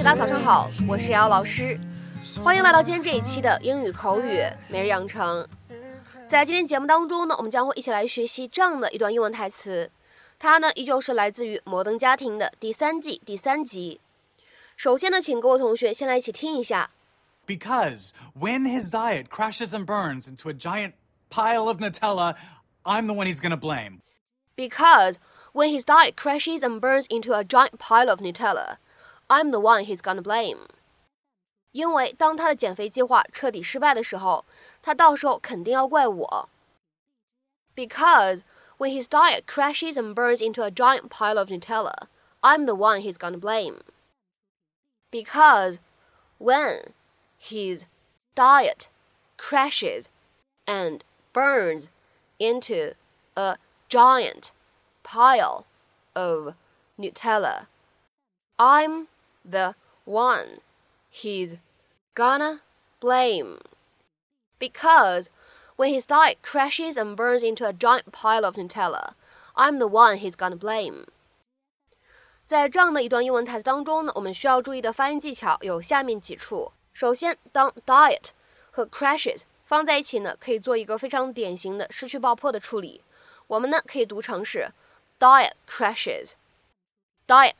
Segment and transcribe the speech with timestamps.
[0.00, 1.78] 学，大家早上好，我是瑶老师，
[2.42, 5.46] 欢迎来到今天这一期的英语口语每日养成。
[6.28, 9.90] 在今天节目当中呢，我们将会一起来学习这样的一段英文台词，
[10.38, 14.00] 它呢依旧是来自于《摩登家庭》的第三季第三集。
[14.76, 16.90] 首先呢，请各位同学先来一起听一下。
[17.46, 20.94] Because when his diet crashes and burns into a giant
[21.30, 22.34] pile of Nutella,
[22.82, 24.00] I'm the one he's gonna blame.
[24.56, 25.16] Because
[25.52, 28.78] when his diet crashes and burns into a giant pile of Nutella,
[29.30, 30.68] I'm the one he's gonna blame.
[31.72, 34.44] 因为当他的减肥计划彻底失败的时候，
[34.80, 36.48] 他到时候肯定要怪我。
[37.74, 38.42] Because
[38.78, 42.08] when his diet crashes and burns into a giant pile of Nutella,
[42.40, 43.80] I'm the one he's gonna blame.
[45.10, 45.78] Because
[46.38, 46.92] when
[47.38, 47.84] his
[48.34, 48.88] diet
[49.36, 50.06] crashes
[50.66, 51.00] and
[51.32, 51.88] burns
[52.38, 52.94] into
[53.36, 53.56] a
[53.88, 54.52] giant
[55.02, 55.64] pile
[56.14, 56.54] of
[56.98, 57.66] Nutella.
[58.58, 59.08] I'm
[59.48, 60.60] the one
[61.12, 61.58] he's
[62.14, 62.60] gonna
[63.00, 63.58] blame.
[64.58, 65.26] Because
[65.76, 69.14] when his diet crashes and burns into a giant pile of Nutella,
[69.54, 71.06] I'm the one he's gonna blame.
[72.44, 76.72] 在这样的一段英文台词当中呢，我们需要注意的发音技巧有下面几处。
[76.92, 78.28] 首先，当 diet
[78.70, 83.02] 和 crashes 放在一起呢，可以做一个非常典型的失去爆破的处理。
[83.48, 84.70] 我们呢可以读成是
[85.18, 87.54] diet crashes，diet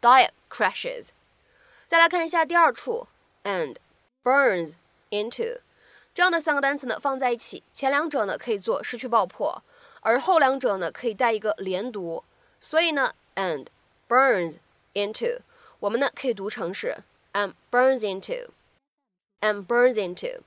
[0.00, 1.08] crashes，diet crashes。
[1.86, 3.08] 再来看一下第二处
[3.44, 3.76] and
[4.22, 4.74] burns
[5.10, 5.60] into
[6.14, 9.62] 这样的三个单词呢放在一起，前两者呢可以做失去爆破，
[10.00, 12.24] 而后两者呢可以带一个连读，
[12.60, 13.66] 所以呢 and
[14.08, 14.56] burns
[14.94, 15.40] into
[15.80, 16.98] 我们呢可以读成是
[17.32, 20.40] and burns into。and burns into,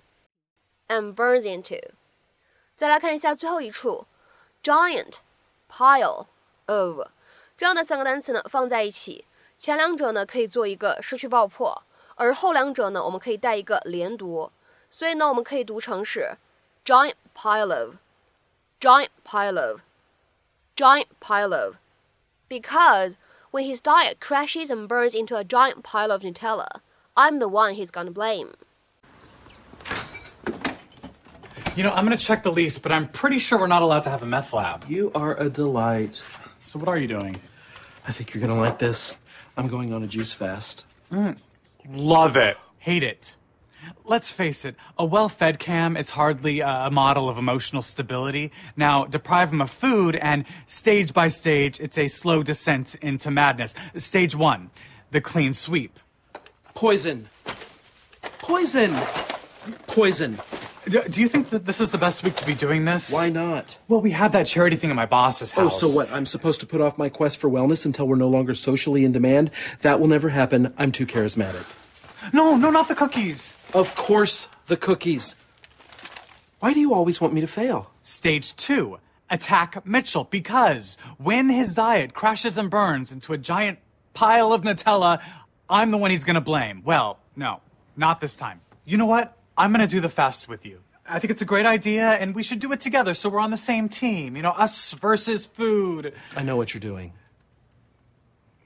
[0.88, 1.82] and burns into。
[2.78, 4.08] 再来看一下最后一处，
[4.64, 5.16] giant
[5.70, 6.28] pile
[6.68, 7.10] of
[7.58, 9.26] 这样的三个单词呢放在一起，
[9.60, 11.84] 前两者呢可以做一个失去爆破，
[12.16, 14.52] 而后两者呢我们可以带一个连读，
[14.90, 16.38] 所以呢我们可以读成是
[16.84, 17.96] giant pile of,
[18.80, 19.82] giant pile of,
[20.76, 21.76] giant pile of,
[22.48, 23.16] because
[23.52, 26.82] when his diet crashes and burns into a giant pile of Nutella,
[27.16, 28.56] I'm the one he's gonna blame.
[31.78, 34.10] You know, I'm gonna check the lease, but I'm pretty sure we're not allowed to
[34.10, 34.86] have a meth lab.
[34.90, 36.22] You are a delight.
[36.62, 37.40] So what are you doing?
[38.07, 39.17] I think you're gonna like this.
[39.57, 40.85] I'm going on a juice fast.
[41.11, 41.37] Mm.
[41.89, 42.57] Love it.
[42.79, 43.37] Hate it.
[44.05, 48.53] Let's face it, a well fed Cam is hardly a model of emotional stability.
[48.77, 53.75] Now, deprive him of food, and stage by stage, it's a slow descent into madness.
[53.97, 54.71] Stage one,
[55.13, 55.99] the clean sweep.
[56.75, 57.29] Poison.
[58.39, 58.95] Poison.
[59.87, 60.39] Poison.
[60.89, 63.13] Do, you think that this is the best week to be doing this?
[63.13, 63.77] Why not?
[63.87, 65.83] Well, we had that charity thing at my boss's house.
[65.83, 66.11] Oh, so what?
[66.11, 69.13] I'm supposed to put off my quest for wellness until we're no longer socially in
[69.13, 69.51] demand?
[69.83, 70.73] That will never happen.
[70.79, 71.65] I'm too charismatic.
[72.33, 73.57] No, no, not the cookies.
[73.75, 75.37] Of course, the cookies.
[76.61, 77.91] Why do you always want me to fail?
[78.03, 78.99] Stage two,
[79.29, 83.79] attack Mitchell because when his diet crashes and burns into a giant
[84.15, 85.23] pile of Nutella,
[85.69, 86.83] I'm the one he's gonna blame.
[86.85, 87.61] Well, no,
[87.97, 88.61] not this time.
[88.85, 89.37] You know what?
[89.60, 90.82] I'm gonna do the fast with you.
[91.08, 93.52] I think it's a great idea, and we should do it together so we're on
[93.52, 94.36] the same team.
[94.36, 96.14] You know, us versus food.
[96.36, 97.14] I know what you're doing.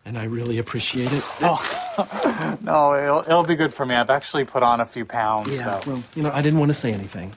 [0.05, 1.23] And I really appreciate it.
[1.41, 3.93] Oh, no, it'll, it'll be good for me.
[3.93, 5.49] I've actually put on a few pounds.
[5.49, 5.91] Yeah, so.
[5.91, 7.33] well, you know, I didn't want to say anything.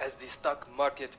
[0.00, 1.10] As the stock market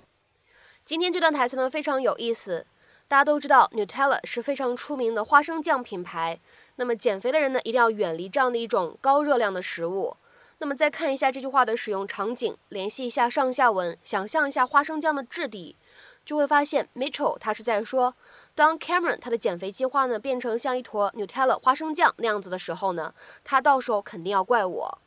[0.86, 2.66] 今天这段台词呢非常有意思。
[3.07, 6.41] 大家都知道，Nutella 是非常出名的花生酱品牌。
[6.77, 10.17] 那么减肥的人呢，一定要远离这样的一种高热量的食物。
[10.59, 15.77] 那么再看一下这句话的使用场景，联系一下上下文，想象一下花生酱的质地，
[16.25, 18.15] 就会发现 Mitchell 他是在说，
[18.55, 23.15] 当 Cameron 他的减肥计划呢变成像一坨 Nutella 花生酱那样子的时候呢，
[23.45, 24.99] 他到时候肯定要怪我。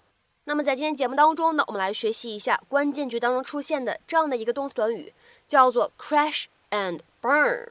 [0.43, 5.13] 那么在今天节目当中呢，我们来学习一下关键句当中出现的这样的一个动词短语，
[5.47, 7.69] 叫做 crash and burn。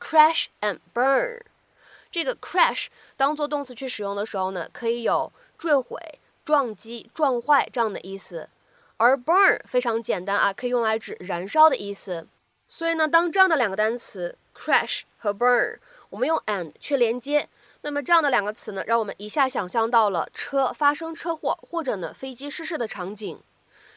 [0.00, 1.40] Crash and burn，
[2.10, 2.86] 这个 crash
[3.16, 5.98] 当做动词去使用的时候呢，可以有坠毁、
[6.44, 8.48] 撞击、撞坏这样的意思；
[8.96, 12.26] 而 burn 非常简单啊，可以用来指燃烧的意思。
[12.66, 17.48] 所以呢，当这样的两个单词 crash 和 burn，我们用 and 去连接，
[17.82, 23.40] 那么这样的两个词呢，让我们一下想象到了车发生车祸或者呢飞机失事的场景。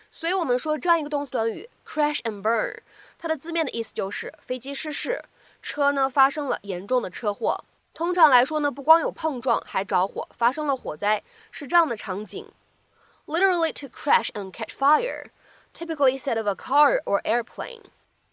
[0.09, 2.77] 所以我们说这样一个动词短语 crash and burn，
[3.17, 5.23] 它的字面的意思就是飞机失事。
[5.63, 7.63] 车呢发生了严重的车祸。
[7.94, 12.51] 通常来说呢，不光有碰撞，还着火，发生了火灾，是这样的场景。
[13.25, 15.27] Literally to crash and catch fire,
[15.74, 17.83] typically instead of a car or airplane.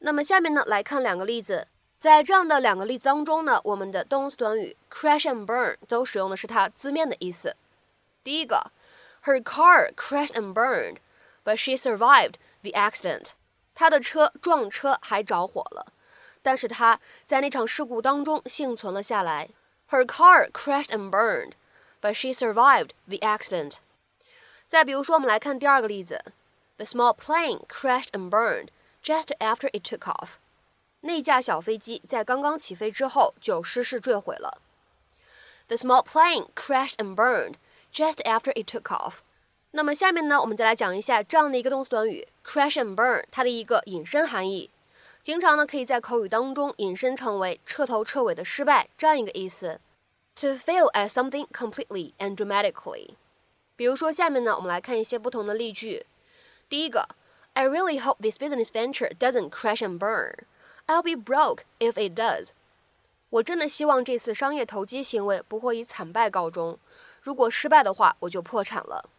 [0.00, 1.69] 那么下面呢，来看两个例子。
[1.99, 7.55] 在这样的两个例子当中呢，我们的动词短语 crash and burn 都使用的是它字面的意思。
[8.25, 8.73] 第一个
[9.25, 10.97] ，Her car crashed and burned,
[11.44, 13.32] but she survived the accident.
[13.75, 15.93] 她的车撞车还着火了，
[16.42, 19.48] 但是她在那场事故当中幸存了下来。
[19.90, 21.52] Her car crashed and burned,
[22.00, 23.76] but she survived the accident.
[24.66, 26.22] 再比如说，我们来看第二个例子
[26.76, 28.69] ，The small plane crashed and burned
[29.02, 30.34] just after it took off.
[31.00, 34.60] 那架小飞机在刚刚起飞之后就失事坠毁了。
[35.66, 37.54] The small plane crashed and burned
[37.93, 39.19] just after it took off。
[39.72, 44.70] 那么下面呢，我们再来讲一下这样的一个动词短语 crash and burn 它的一个引申含义。
[45.21, 49.80] 经常呢可以在口语当中引申成为彻头彻尾的失败这样一个意思。
[50.36, 53.15] To fail at something completely and dramatically。
[53.75, 56.06] 比如说下面呢，我们来看一些不同的例句。
[56.69, 57.07] 第一个，
[57.53, 62.50] I really hope this business venture doesn't crash and burn。I'll be broke if it does。
[63.30, 66.77] 我真的希望这次商业投机行为不会以惨败告终。
[67.21, 69.09] 如果失败的话，我就破产了。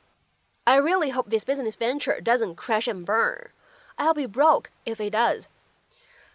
[0.65, 3.49] I really hope this business venture doesn't crash and burn.
[3.97, 5.45] I'll be broke if it does.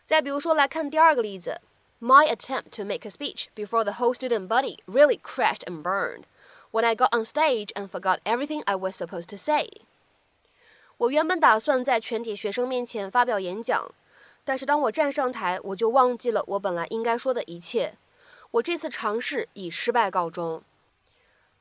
[0.05, 1.61] 再比如说，来看第二个例子。
[2.03, 6.23] My attempt to make a speech before the whole student body really crashed and burned
[6.71, 9.69] when I got on stage and forgot everything I was supposed to say.
[10.97, 13.93] 我原本打算在全体学生面前发表演讲，
[14.43, 17.95] 但是当我站上台，我就忘记了我本来应该说的一切。
[18.49, 20.63] 我这次尝试以失败告终。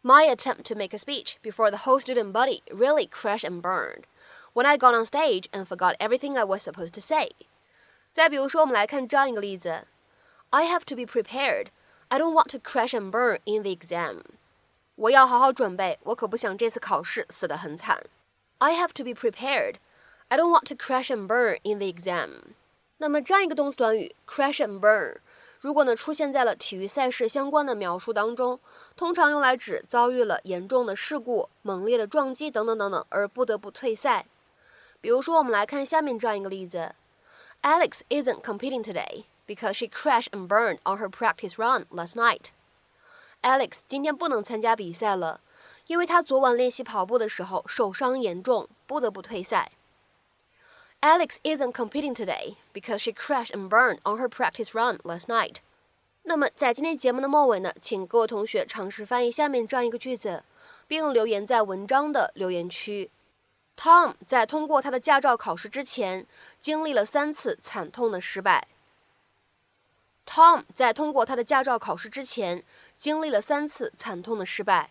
[0.03, 4.05] My attempt to make a speech before the whole student body really crashed and burned
[4.55, 7.33] when I got on stage and forgot everything I was supposed to say。
[8.16, 9.86] 再比如说，我们来看这样一个例子
[10.52, 11.68] ：I have to be prepared.
[12.08, 14.22] I don't want to crash and burn in the exam.
[14.96, 18.06] 我要好好准备，我可不想这次考试死得很惨。
[18.60, 19.76] I have to be prepared.
[20.30, 22.54] I don't want to crash and burn in the exam.
[23.00, 25.18] 那么这样一个动词短语 crash and burn，
[25.60, 28.62] 如果呢出现在了体育赛事相关的描述当中，
[28.96, 34.26] 通常用来指遭遇了严重的事故、猛烈的撞击等等等等而不得不退赛。
[35.02, 36.96] 比如说，我们来看下面这样一个例子
[37.65, 42.51] ：Alex isn't competing today because she crashed and burned on her practice run last night.
[43.43, 45.41] Alex 今天不能参加比赛了，
[45.87, 49.73] 因为她昨晚练习跑步的时候受伤严重，不得不退赛。
[51.01, 55.57] Alex isn't competing today because she crashed and burned on her practice run last night.
[56.25, 60.45] 那么在今天节目的末尾呢，请各位同学尝试翻译下面这样一个句子，
[60.87, 63.11] 并留言在文章的留言区。
[63.78, 66.26] Tom 在通过他的驾照考试之前，
[66.60, 68.68] 经历了三次惨痛的失败。
[70.26, 72.64] Tom 在通过他的驾照考试之前，
[72.98, 74.90] 经历了三次惨痛的失败。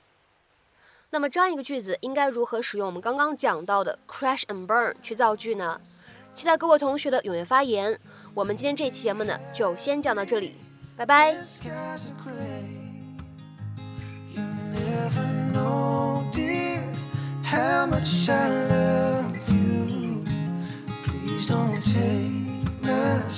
[1.10, 5.80] 那么这样一个句子应该如何使用我们刚刚讲到的 crash and burn 去造句呢？
[6.32, 7.98] 期待各位同学的踊跃发言。
[8.34, 10.56] 我们今天这期节目呢，就先讲到这里，
[10.96, 11.36] 拜拜。
[17.58, 20.24] Always love you.